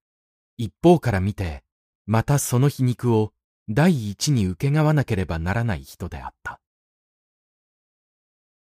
[0.57, 1.63] 一方から見て、
[2.07, 3.33] またその皮肉を
[3.69, 6.59] 第一に受けがわなければならない人であった。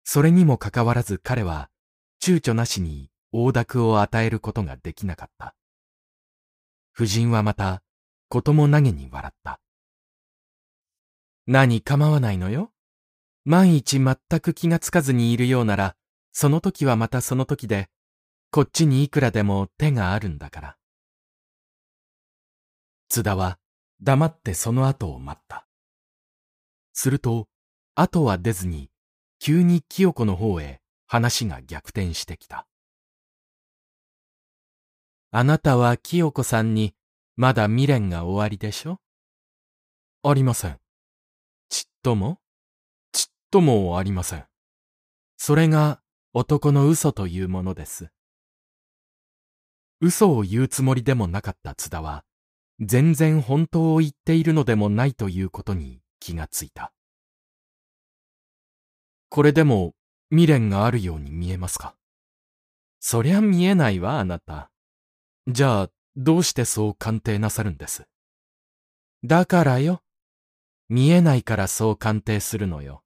[0.04, 1.70] それにもかかわらず彼は、
[2.22, 5.56] 躊躇なしに大濁を与えることができなかった。
[6.94, 7.82] 夫人はまた、
[8.28, 9.60] ことも投げに笑った。
[11.46, 12.70] 何構わないのよ。
[13.44, 15.96] 万一全く気がつかずにいるようなら、
[16.32, 17.88] その時はまたその時で、
[18.50, 20.76] こっちにいくらでも手があるんだから。
[23.08, 23.58] 津田は
[24.00, 25.66] 黙ってその後を待った。
[26.92, 27.48] すると、
[27.94, 28.90] 後は出ずに、
[29.46, 32.66] 急に清子の方へ話が逆転してきた。
[35.32, 36.94] あなたは清子さんに
[37.36, 39.00] まだ未練が終わりでしょ？
[40.22, 40.78] ありません。
[41.68, 42.38] ちっとも？
[43.12, 44.46] ちっともありません。
[45.36, 46.00] それが
[46.32, 48.08] 男の嘘というものです。
[50.00, 52.24] 嘘を言うつもりでもなかった津田は、
[52.80, 56.94] 全然本当を言っているのでもないということに気がついた。
[59.34, 59.94] これでも
[60.30, 61.96] 未練があるように見えますか？
[63.00, 64.70] そりゃ見えないわ、あなた。
[65.48, 68.06] じゃあ、どうしてそう鑑定なさるんです？
[69.24, 70.02] だからよ。
[70.88, 73.02] 見えないからそう鑑定するのよ。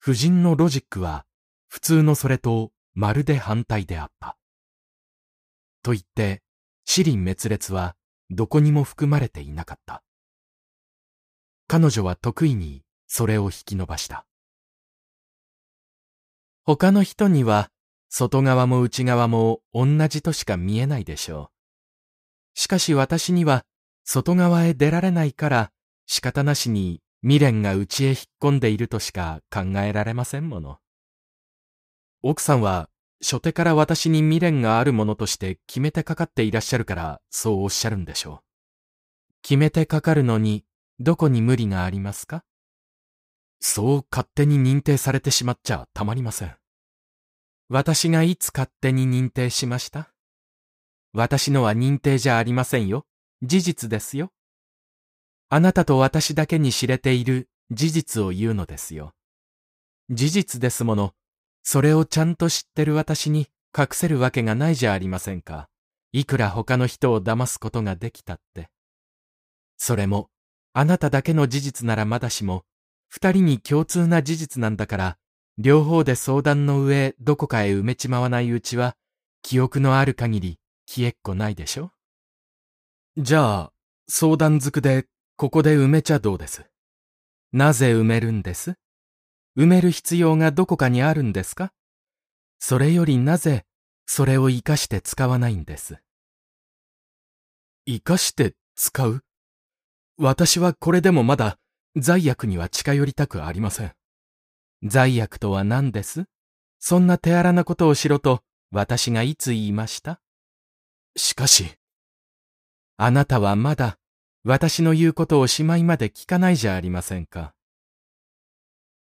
[0.00, 1.26] 夫人のロジックは
[1.66, 4.38] 普通のそれとまるで反対であった。
[5.82, 6.40] と言って、
[6.84, 7.96] 死輪滅裂は
[8.30, 10.04] どこにも含まれていなかった。
[11.66, 14.24] 彼女は得意にそれを引き伸ばした。
[16.62, 17.68] 他の人には
[18.08, 21.50] 外側も内側も同じとしか見えないでしょ
[22.54, 22.58] う。
[22.60, 23.64] しかし私には
[24.04, 25.72] 外側へ出られないから
[26.06, 30.78] 仕方なしに未練が内へ引っ込んでいるとしか考えられませんもの。
[32.22, 32.88] 奥さんは
[33.20, 39.34] 初手から私に未練があるものとして決めてかかっていらっしゃるからそうおっしゃるんでしょう。
[39.42, 40.64] 決めてかかるのに
[41.00, 42.44] どこに無理がありますか？
[43.60, 46.56] そう勝手に認定されてしまっちゃたまりません。
[47.68, 50.10] 私がいつ勝手に認定しました？
[51.12, 53.06] 私のは認定じゃありませんよ。
[53.42, 54.32] 事実ですよ。
[55.48, 59.12] あなたと私だけに知れている事実を言うのですよ。
[60.08, 61.14] 事実ですもの。
[61.62, 65.68] それをちゃんと知ってる私に隠せるわけがないじゃありませんか。
[66.12, 68.68] いくら他の人を騙すことができたって。
[69.76, 70.28] それも、
[70.72, 72.64] あなただけの事実ならまだしも、
[73.10, 75.18] 二人に共通な事実なんだから、
[75.58, 78.94] 両方で相談の上どこかへ埋めちまわないうちは、
[79.42, 81.90] 記憶のある限り消えっこないでしょ？
[83.16, 83.72] じゃあ、
[84.08, 86.64] 相談づくでここで埋めちゃどうです？
[87.52, 88.74] なぜ埋めるんです？
[89.58, 91.72] 埋める必要がどこかにあるんですか？
[92.60, 93.64] それよりなぜ、
[94.06, 95.98] それを活かして使わないんです？
[97.88, 99.24] 活かして使う？
[100.16, 101.58] 私はこれでもまだ
[101.96, 103.92] 罪悪には近寄りたくありません。
[104.84, 106.24] 罪悪とは何です？
[106.78, 110.20] そんな手荒なことをしろと私がいつ言いました？
[111.16, 111.74] しかし、
[112.96, 113.98] あなたはまだ
[114.44, 117.54] 私の言うことをしまいまで聞かないじゃありませんか。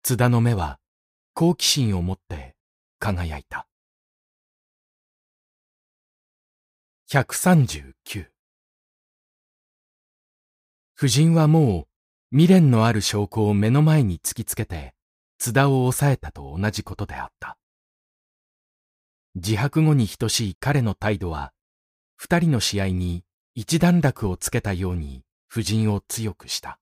[0.02, 0.80] 津田の目は
[1.34, 2.56] 好奇心を持って
[3.00, 3.68] 輝いた。
[7.12, 8.26] 139
[10.98, 11.93] 夫人はもう
[12.34, 14.94] 未練のある証拠を目の前に突きつけて
[15.38, 17.58] 津田を抑えたと同じことであった。
[19.36, 21.54] 自白後に等しい彼の態度は
[22.18, 26.80] 二人の試合に一段落をつけたように夫人を強くした。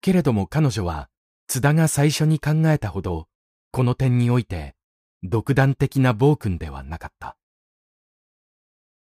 [0.00, 1.08] けれども彼女は
[1.46, 3.28] 津田が最初に考えたほど、
[3.70, 4.74] この点において、
[5.22, 7.36] 独断的な暴君ではなかった。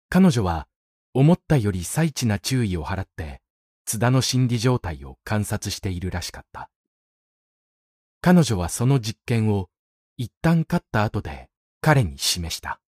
[0.09, 0.68] 彼女は、
[1.14, 3.41] 思ったより最知な注意を払って、
[3.88, 6.70] 津田の心理状態を観察しているらしかった。
[8.20, 9.70] 彼女はその実験を、
[10.18, 11.48] 一旦勝った後で、
[11.80, 12.82] 彼に示した。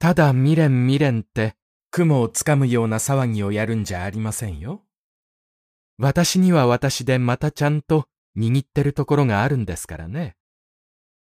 [0.00, 1.54] ただ未練未練って、
[1.92, 4.82] 雲をつかむような騒ぎをやるんじゃありませんよ。
[5.98, 10.34] 私には私でまたちゃんと握ってるところがあるんですからね。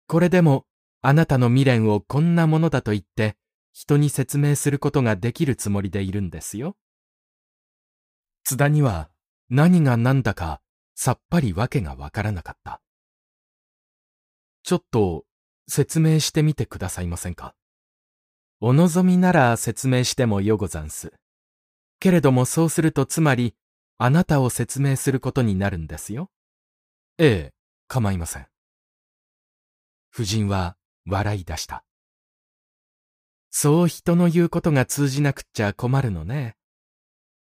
[0.07, 0.67] これでも
[1.03, 3.37] あなたの未練をこんなものだと言って
[3.73, 6.77] 人に説明することができるつもりでいるんですよ。
[8.49, 9.11] 津田には
[9.51, 10.61] 何が何だか
[10.94, 12.80] さっぱりわけがわからなかった。
[14.62, 15.24] ちょっと
[15.66, 17.57] 説明してみてくださいませんか？
[18.61, 21.12] お望みなら説明してもよござんす。
[21.99, 23.57] けれどもそうするとつまり、
[23.99, 26.30] あなたを説明することになるんですよ。
[27.18, 27.53] ええ、
[27.88, 28.47] 構いません。
[30.14, 31.82] 夫人は笑い出した。
[33.51, 36.55] そう人の言うことが通じなくっちゃ困るのね。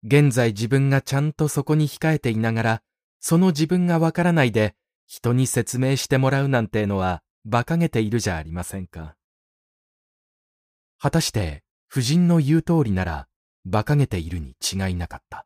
[0.09, 2.83] 現在自分がちゃんとそこに控えていながら、
[3.19, 4.77] その自分がわからないで
[5.09, 9.17] 人に説明してもらうなんてのは馬鹿げているじゃありませんか。
[10.99, 13.27] 果たして夫人の言う通りなら
[13.65, 15.45] 馬鹿げているに違いなかった。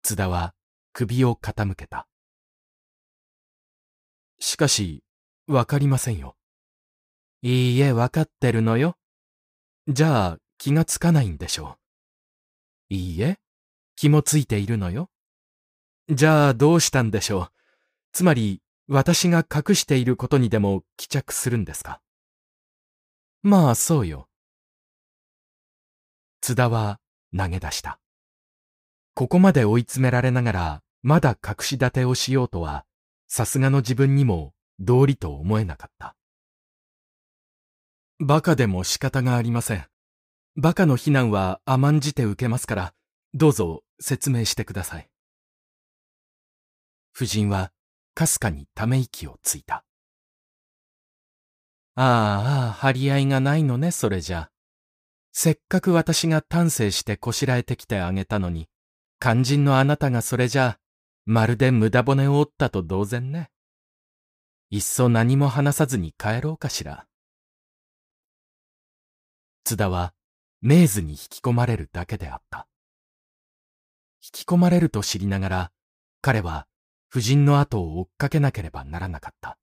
[0.00, 0.54] 津田は
[0.94, 2.08] 首を傾けた。
[4.40, 5.04] しかし、
[5.46, 6.36] わかりませんよ。
[7.42, 8.96] いいえ、わかってるのよ。
[9.88, 11.77] じゃあ、気がつかないんでしょう。
[12.90, 13.38] いいえ、
[13.96, 15.10] 気もついているのよ。
[16.08, 17.52] じゃあ、どうしたんでしょう。
[18.12, 22.00] つまり、私が隠していることにでも帰着するんですか？
[23.42, 24.28] まあ、そうよ。
[26.40, 26.98] 津田は
[27.36, 28.00] 投げ出した。
[29.14, 32.86] ここまで追い詰められながら、まだ隠し立てをしようとは、
[33.28, 36.16] さすがの自分にも道理と思えなかった。
[38.18, 39.86] 馬鹿でも仕方がありません。
[40.60, 42.92] 馬鹿の非難は甘んじて受けますから、
[43.32, 45.08] どうぞ説明してください。
[47.14, 47.70] 夫人は
[48.12, 49.84] かすかにため息をついた。
[51.94, 54.50] ああ、張り合いがないのね、それじゃ。
[55.30, 58.68] せっかく私が丹精してこしらえてきてあげたのに、
[59.20, 60.80] 肝心のあなたがそれじゃ、
[61.24, 63.52] まるで無駄骨を折ったと同然ね。
[64.70, 67.06] いっそ何も話さずに帰ろうかしら。
[69.62, 70.14] 津田は、
[70.60, 72.66] メーズに引き込まれるだけであった。
[74.22, 75.72] 引き込まれると知りながら、
[76.20, 76.66] 彼は
[77.14, 79.56] 夫人の後を追っかけなければならなかった。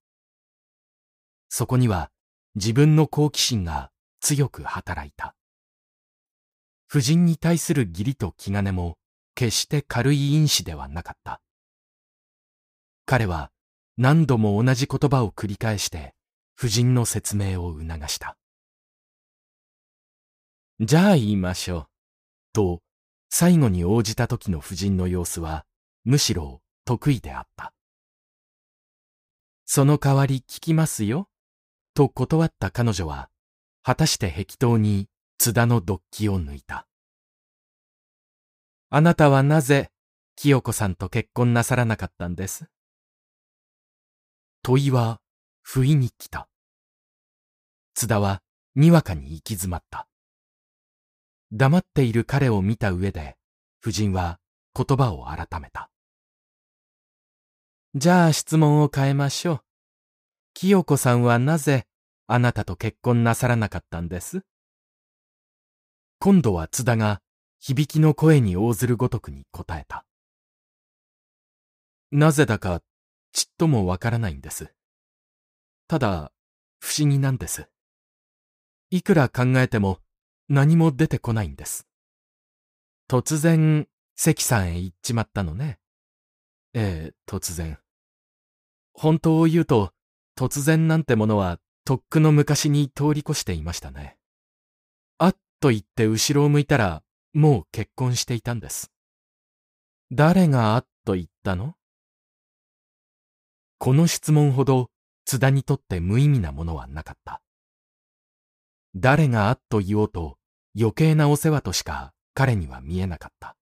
[1.50, 2.12] そこには
[2.56, 3.92] 自分の好奇心が
[4.22, 5.36] 強く働いた。
[6.90, 8.98] 夫人に対する義理と気兼ねも
[9.36, 11.42] 決して軽い因子ではなかった。
[13.06, 13.52] 彼は
[13.98, 16.16] 何度も同じ言葉を繰り返して、
[16.58, 18.38] 夫人の説明を促した。
[20.82, 21.88] じゃあ言いましょう。
[22.52, 22.82] と、
[23.30, 25.66] 最後に応じた時の夫人の様子は、
[26.04, 27.74] むしろ得意であった。
[29.66, 31.30] その代わり聞きますよ。
[31.94, 33.30] と断った彼女は、
[33.84, 35.08] 果たして壁刀に
[35.38, 36.88] 津田のドッキを抜いた。
[38.90, 39.92] あなたはなぜ、
[40.36, 42.70] 清子さんと結婚なさらなかったんです？
[44.62, 45.22] 問いは
[45.62, 46.50] 不意に来た。
[47.94, 48.42] 津田は
[48.76, 50.10] にわかに行き詰まった。
[51.52, 53.38] 黙っている彼を見た上で、
[53.82, 54.40] 夫人は
[54.76, 55.90] 言葉を改めた。
[57.94, 59.62] じゃあ質問を変えましょう。
[60.54, 61.86] 清子さんはなぜ
[62.28, 64.42] あなたと結婚なさらなかったんです？
[66.20, 67.22] 今度は津田が
[67.60, 70.06] 響きの声に応ずるごとくに答えた。
[72.12, 72.82] なぜだか
[73.32, 74.74] ちっともわからないんです。
[75.88, 76.32] ただ、
[76.80, 77.68] 不思議なんです。
[78.90, 80.00] いくら考えても
[80.50, 81.88] 何も出てこないんです。
[83.10, 85.80] 突然、関さんへ行っちまったのね。
[86.74, 87.80] ええ、突然。
[88.94, 89.92] 本当を言うと、
[90.38, 94.18] 突然なんてものは、とっくの昔に通り越していましたね。
[95.18, 98.92] あっと言って後ろを向いたら、もう結婚していたんです。
[100.12, 101.76] 誰があっと言ったの？
[103.78, 104.90] この質問ほど
[105.26, 107.42] 津田にとって無意味なものはなかった。
[108.96, 110.38] 誰があっと言おうと
[110.78, 113.56] 余計なお世話としか彼には見えなかった。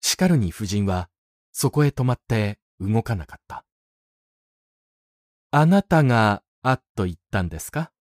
[0.00, 1.10] しかるに夫人は
[1.52, 3.64] そこへ止まって動かなかった。
[5.50, 7.92] あなたがあっと言ったんですか？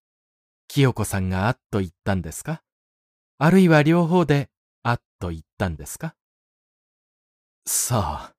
[0.67, 2.61] 清子さんがあっと言ったんですか？
[3.37, 4.49] あるいは両方で
[4.81, 6.15] あっと言ったんですか？
[7.65, 8.35] さあ、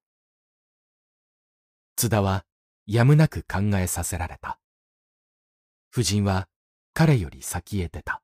[1.97, 2.45] 津田は
[2.87, 4.59] やむなく考えさせられた。
[5.93, 6.49] 夫人は
[6.99, 8.23] 彼より先へ出た。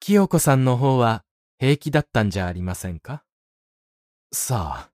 [0.00, 1.24] 清子さんの方は
[1.58, 3.22] 平気だったんじゃありませんか？
[4.32, 4.90] さあ。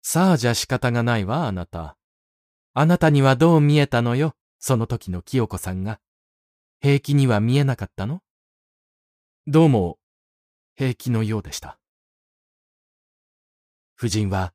[0.00, 1.98] さあじゃ仕方がないわ、あなた。
[2.72, 6.00] あなたにはどう見えたのよ、その時の清子さんが。
[6.80, 8.22] 平気には見えなかったの？
[9.46, 9.98] どうも、
[10.74, 11.78] 平気のようでした。
[13.98, 14.54] 夫人は、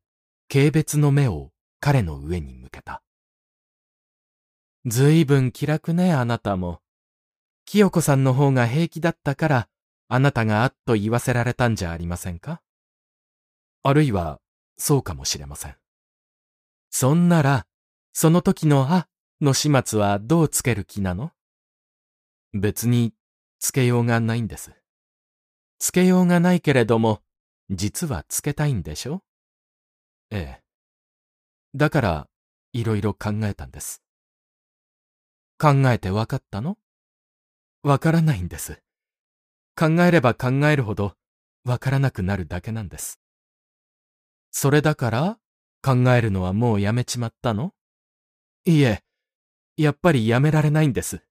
[0.52, 3.04] 軽蔑の目を彼の上に向けた。
[4.88, 6.80] ずいぶん気楽ね、あなたも。
[7.66, 9.70] 清子さんの方が平気だったから、
[10.08, 12.62] あなたがあっと言わせられたんじゃありませんか？
[13.82, 14.40] あるいは、
[14.78, 15.76] そうかもしれません。
[16.92, 17.66] そんなら、
[18.14, 19.08] その時のあ
[19.42, 21.32] の始末はどうつける気なの？
[22.54, 23.16] 別に
[23.58, 24.72] つけようがないんです。
[25.80, 27.24] つけようがないけれども、
[27.72, 29.24] 実はつけたいんでしょ？
[30.30, 30.64] ええ。
[31.74, 32.28] だから、
[32.72, 34.04] いろいろ考えたんです。
[35.58, 36.78] 考えてわかったの？
[37.84, 38.82] わからないんです。
[39.76, 41.16] 考えれば考えるほど、
[41.64, 43.20] わからなくなるだけなんです。
[44.52, 45.38] それだから、
[45.82, 47.74] 考えるのはもうやめちまったの？
[48.66, 49.04] いえ、
[49.78, 51.22] やっぱりやめられないんです。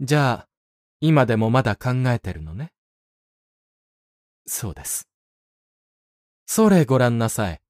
[0.00, 0.48] じゃあ、
[1.00, 2.72] 今でもまだ考えてるのね？
[4.46, 5.08] そうです。
[6.46, 7.62] それごらんなさい。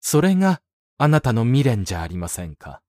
[0.00, 0.62] それが
[0.98, 2.80] あなたの未練じゃありませんか。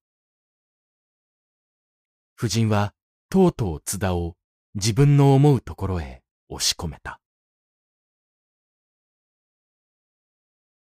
[2.39, 2.93] 夫人は
[3.31, 4.35] とうとう津田を
[4.75, 7.19] 自分の思うところへ押し込めた。